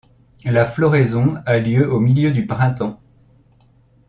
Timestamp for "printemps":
2.47-2.99